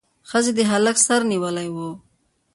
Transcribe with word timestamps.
ښځې 0.29 0.51
د 0.55 0.59
هلک 0.71 0.97
سر 1.05 1.21
نیولی 1.31 1.67
و. 1.71 1.77